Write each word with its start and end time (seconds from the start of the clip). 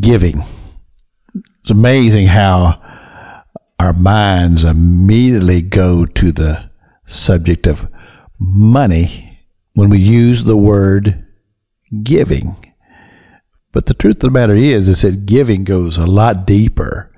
giving. 0.00 0.42
It's 1.60 1.70
amazing 1.70 2.26
how 2.26 2.80
our 3.78 3.92
minds 3.92 4.64
immediately 4.64 5.62
go 5.62 6.04
to 6.04 6.32
the 6.32 6.70
subject 7.06 7.66
of 7.66 7.90
money 8.38 9.38
when 9.74 9.88
we 9.88 9.98
use 9.98 10.44
the 10.44 10.56
word 10.56 11.26
giving. 12.02 12.56
But 13.72 13.86
the 13.86 13.94
truth 13.94 14.16
of 14.16 14.20
the 14.20 14.30
matter 14.30 14.56
is, 14.56 14.88
is 14.88 15.02
that 15.02 15.26
giving 15.26 15.64
goes 15.64 15.98
a 15.98 16.06
lot 16.06 16.46
deeper 16.46 17.12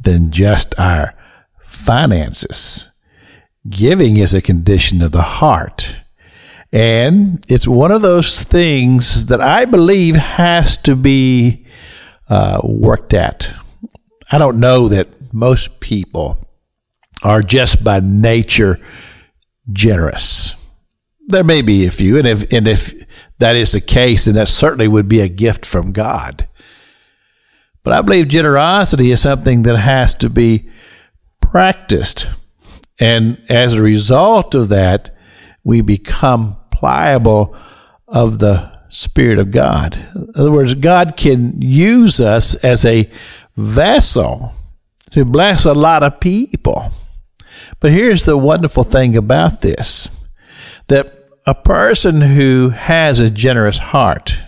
than 0.00 0.30
just 0.30 0.78
our 0.78 1.14
finances. 1.64 2.98
Giving 3.68 4.16
is 4.16 4.32
a 4.32 4.40
condition 4.40 5.02
of 5.02 5.12
the 5.12 5.22
heart. 5.22 5.98
And 6.72 7.44
it's 7.48 7.68
one 7.68 7.90
of 7.90 8.02
those 8.02 8.42
things 8.42 9.26
that 9.26 9.40
I 9.40 9.64
believe 9.64 10.16
has 10.16 10.76
to 10.82 10.94
be 10.94 11.66
uh, 12.28 12.60
worked 12.62 13.14
at. 13.14 13.52
I 14.30 14.38
don't 14.38 14.60
know 14.60 14.88
that 14.88 15.32
most 15.32 15.80
people 15.80 16.38
are 17.22 17.42
just 17.42 17.82
by 17.82 18.00
nature 18.00 18.78
generous. 19.70 20.54
There 21.26 21.44
may 21.44 21.62
be 21.62 21.86
a 21.86 21.90
few, 21.90 22.16
and 22.16 22.26
if 22.26 22.50
and 22.52 22.66
if 22.66 22.92
that 23.38 23.56
is 23.56 23.72
the 23.72 23.80
case, 23.80 24.24
then 24.24 24.34
that 24.34 24.48
certainly 24.48 24.88
would 24.88 25.08
be 25.08 25.20
a 25.20 25.28
gift 25.28 25.66
from 25.66 25.92
God. 25.92 26.48
But 27.82 27.92
I 27.92 28.02
believe 28.02 28.28
generosity 28.28 29.10
is 29.10 29.20
something 29.20 29.62
that 29.62 29.76
has 29.76 30.14
to 30.14 30.30
be 30.30 30.68
practiced. 31.40 32.28
And 33.00 33.42
as 33.48 33.74
a 33.74 33.82
result 33.82 34.54
of 34.54 34.68
that, 34.70 35.16
we 35.64 35.80
become 35.80 36.56
pliable 36.70 37.56
of 38.06 38.38
the 38.38 38.77
Spirit 38.88 39.38
of 39.38 39.50
God. 39.50 39.96
In 40.14 40.32
other 40.34 40.52
words, 40.52 40.74
God 40.74 41.16
can 41.16 41.60
use 41.60 42.20
us 42.20 42.54
as 42.64 42.84
a 42.84 43.10
vessel 43.56 44.52
to 45.10 45.24
bless 45.24 45.64
a 45.64 45.74
lot 45.74 46.02
of 46.02 46.20
people. 46.20 46.90
But 47.80 47.92
here's 47.92 48.24
the 48.24 48.36
wonderful 48.36 48.84
thing 48.84 49.16
about 49.16 49.60
this 49.60 50.14
that 50.88 51.28
a 51.46 51.54
person 51.54 52.20
who 52.20 52.70
has 52.70 53.20
a 53.20 53.30
generous 53.30 53.78
heart 53.78 54.42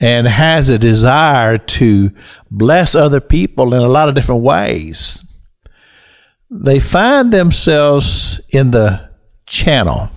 and 0.00 0.26
has 0.26 0.68
a 0.68 0.78
desire 0.78 1.58
to 1.58 2.10
bless 2.50 2.94
other 2.94 3.20
people 3.20 3.72
in 3.74 3.82
a 3.82 3.88
lot 3.88 4.08
of 4.08 4.16
different 4.16 4.42
ways, 4.42 5.24
they 6.50 6.80
find 6.80 7.32
themselves 7.32 8.40
in 8.50 8.72
the 8.72 9.08
channel. 9.46 10.10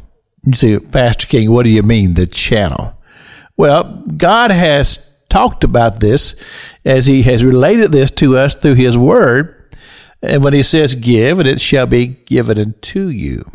You 0.44 0.54
say, 0.54 0.80
Pastor 0.80 1.28
King, 1.28 1.52
what 1.52 1.64
do 1.64 1.70
you 1.70 1.84
mean, 1.84 2.16
the 2.16 2.26
channel? 2.26 2.94
Well, 3.58 4.04
God 4.18 4.52
has 4.52 5.20
talked 5.30 5.64
about 5.64 6.00
this 6.00 6.42
as 6.84 7.08
He 7.08 7.24
has 7.24 7.44
related 7.44 7.92
this 7.92 8.12
to 8.12 8.38
us 8.38 8.56
through 8.56 8.76
His 8.76 8.98
Word. 8.98 9.70
And 10.22 10.44
when 10.44 10.54
He 10.54 10.64
says, 10.64 10.96
Give, 10.96 11.40
and 11.40 11.48
it 11.48 11.62
shall 11.62 11.86
be 11.86 12.08
given 12.08 12.58
unto 12.60 13.08
you. 13.08 13.50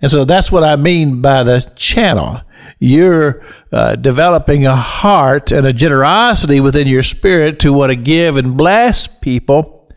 And 0.00 0.10
so 0.10 0.24
that's 0.24 0.50
what 0.50 0.64
I 0.64 0.76
mean 0.76 1.22
by 1.22 1.44
the 1.44 1.60
channel. 1.76 2.40
You're 2.78 3.44
uh, 3.70 3.94
developing 3.94 4.66
a 4.66 4.74
heart 4.74 5.52
and 5.52 5.64
a 5.64 5.72
generosity 5.72 6.60
within 6.60 6.88
your 6.88 7.04
spirit 7.04 7.60
to 7.60 7.72
want 7.72 7.90
to 7.90 7.96
give 7.96 8.36
and 8.36 8.56
bless 8.56 9.06
people. 9.06 9.88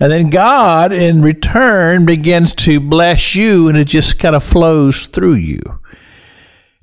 And 0.00 0.10
then 0.10 0.30
God, 0.30 0.92
in 0.92 1.22
return, 1.22 2.04
begins 2.04 2.52
to 2.54 2.80
bless 2.80 3.36
you, 3.36 3.68
and 3.68 3.78
it 3.78 3.84
just 3.86 4.18
kind 4.18 4.34
of 4.34 4.42
flows 4.42 5.06
through 5.06 5.34
you. 5.34 5.60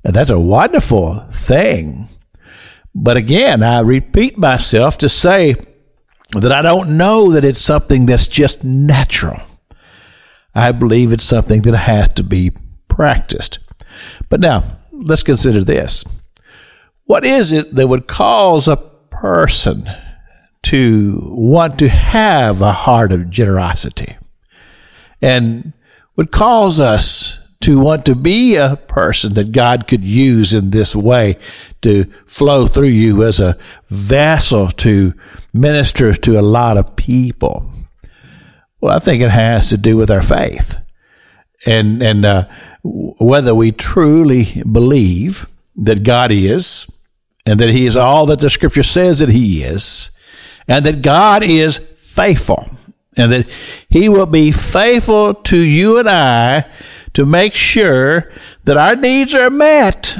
That's 0.02 0.30
a 0.30 0.40
wonderful 0.40 1.20
thing. 1.30 2.08
But 2.94 3.16
again, 3.16 3.62
I 3.62 3.80
repeat 3.80 4.36
myself 4.36 4.98
to 4.98 5.08
say 5.08 5.54
that 6.32 6.52
I 6.52 6.62
don't 6.62 6.96
know 6.96 7.32
that 7.32 7.44
it's 7.44 7.60
something 7.60 8.06
that's 8.06 8.28
just 8.28 8.64
natural. 8.64 9.40
I 10.54 10.72
believe 10.72 11.12
it's 11.12 11.24
something 11.24 11.62
that 11.62 11.76
has 11.76 12.08
to 12.10 12.24
be 12.24 12.52
practiced. 12.88 13.58
But 14.28 14.40
now, 14.40 14.64
let's 14.90 15.22
consider 15.22 15.64
this. 15.64 16.04
What 17.04 17.24
is 17.24 17.52
it 17.52 17.74
that 17.74 17.88
would 17.88 18.06
cause 18.06 18.68
a 18.68 18.76
person 18.76 19.88
to 20.64 21.18
want 21.32 21.78
to 21.78 21.88
have 21.88 22.60
a 22.60 22.72
heart 22.72 23.12
of 23.12 23.30
generosity 23.30 24.16
and 25.20 25.72
would 26.16 26.30
cause 26.30 26.78
us 26.78 27.41
to 27.62 27.80
want 27.80 28.04
to 28.06 28.14
be 28.14 28.56
a 28.56 28.76
person 28.76 29.34
that 29.34 29.52
God 29.52 29.86
could 29.86 30.04
use 30.04 30.52
in 30.52 30.70
this 30.70 30.94
way 30.94 31.38
to 31.82 32.04
flow 32.26 32.66
through 32.66 32.88
you 32.88 33.22
as 33.22 33.40
a 33.40 33.56
vessel 33.88 34.68
to 34.68 35.14
minister 35.52 36.12
to 36.14 36.38
a 36.38 36.42
lot 36.42 36.76
of 36.76 36.96
people? 36.96 37.70
Well, 38.80 38.96
I 38.96 38.98
think 38.98 39.22
it 39.22 39.30
has 39.30 39.68
to 39.70 39.76
do 39.76 39.96
with 39.96 40.10
our 40.10 40.22
faith 40.22 40.78
and 41.66 42.02
and 42.02 42.24
uh, 42.24 42.48
whether 42.82 43.54
we 43.54 43.72
truly 43.72 44.62
believe 44.70 45.46
that 45.76 46.02
God 46.02 46.30
is 46.30 47.04
and 47.46 47.58
that 47.60 47.70
He 47.70 47.86
is 47.86 47.96
all 47.96 48.26
that 48.26 48.40
the 48.40 48.50
Scripture 48.50 48.82
says 48.82 49.18
that 49.20 49.28
He 49.28 49.62
is, 49.62 50.18
and 50.68 50.84
that 50.84 51.02
God 51.02 51.42
is 51.42 51.78
faithful, 51.78 52.70
and 53.16 53.32
that 53.32 53.48
He 53.88 54.08
will 54.08 54.26
be 54.26 54.50
faithful 54.50 55.34
to 55.34 55.58
you 55.58 55.98
and 55.98 56.08
I 56.08 56.70
to 57.14 57.26
make 57.26 57.54
sure 57.54 58.32
that 58.64 58.76
our 58.76 58.96
needs 58.96 59.34
are 59.34 59.50
met 59.50 60.16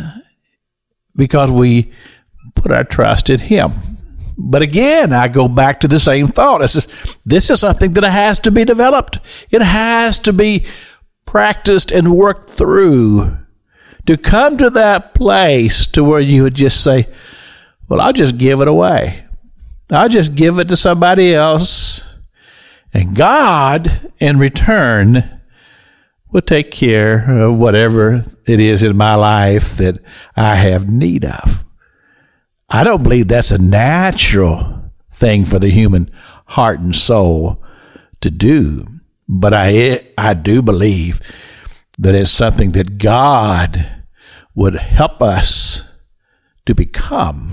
because 1.16 1.50
we 1.50 1.92
put 2.54 2.72
our 2.72 2.84
trust 2.84 3.30
in 3.30 3.40
Him. 3.40 3.92
But 4.36 4.62
again, 4.62 5.12
I 5.12 5.28
go 5.28 5.46
back 5.46 5.80
to 5.80 5.88
the 5.88 6.00
same 6.00 6.26
thought. 6.26 6.60
This 6.60 6.76
is, 6.76 7.16
this 7.24 7.50
is 7.50 7.60
something 7.60 7.92
that 7.92 8.04
has 8.04 8.38
to 8.40 8.50
be 8.50 8.64
developed. 8.64 9.18
It 9.50 9.62
has 9.62 10.18
to 10.20 10.32
be 10.32 10.66
practiced 11.26 11.92
and 11.92 12.14
worked 12.14 12.50
through 12.50 13.36
to 14.06 14.16
come 14.16 14.56
to 14.56 14.70
that 14.70 15.14
place 15.14 15.86
to 15.88 16.02
where 16.02 16.20
you 16.20 16.42
would 16.42 16.54
just 16.54 16.82
say, 16.82 17.06
well, 17.88 18.00
I'll 18.00 18.12
just 18.12 18.38
give 18.38 18.60
it 18.60 18.68
away. 18.68 19.26
I'll 19.90 20.08
just 20.08 20.34
give 20.34 20.58
it 20.58 20.68
to 20.68 20.76
somebody 20.76 21.34
else. 21.34 21.91
And 22.92 23.16
God, 23.16 24.12
in 24.18 24.38
return, 24.38 25.40
will 26.30 26.42
take 26.42 26.70
care 26.70 27.44
of 27.44 27.58
whatever 27.58 28.22
it 28.46 28.60
is 28.60 28.82
in 28.82 28.96
my 28.96 29.14
life 29.14 29.76
that 29.76 29.98
I 30.36 30.56
have 30.56 30.88
need 30.88 31.24
of. 31.24 31.64
I 32.68 32.84
don't 32.84 33.02
believe 33.02 33.28
that's 33.28 33.50
a 33.50 33.62
natural 33.62 34.90
thing 35.10 35.44
for 35.44 35.58
the 35.58 35.68
human 35.68 36.10
heart 36.46 36.80
and 36.80 36.96
soul 36.96 37.62
to 38.20 38.30
do. 38.30 38.86
But 39.28 39.52
I, 39.54 40.08
I 40.16 40.34
do 40.34 40.62
believe 40.62 41.20
that 41.98 42.14
it's 42.14 42.30
something 42.30 42.72
that 42.72 42.98
God 42.98 44.02
would 44.54 44.74
help 44.74 45.22
us 45.22 45.98
to 46.66 46.74
become. 46.74 47.50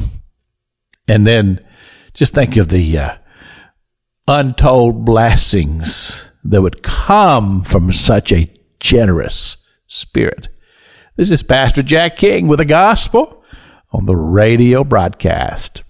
And 1.08 1.26
then 1.28 1.66
just 2.14 2.34
think 2.34 2.58
of 2.58 2.70
the 2.70 2.98
uh, 2.98 3.18
untold 4.32 5.06
blessings 5.06 6.30
that 6.44 6.62
would 6.62 6.84
come 6.84 7.64
from 7.64 7.92
such 7.92 8.32
a 8.32 8.48
generous 8.80 9.68
spirit. 9.88 10.50
This 11.16 11.32
is 11.32 11.42
Pastor 11.42 11.82
Jack 11.82 12.16
King 12.16 12.48
with 12.48 12.60
the 12.60 12.66
gospel 12.66 13.44
on 13.92 14.06
the 14.06 14.16
radio 14.16 14.84
broadcast. 14.84 15.82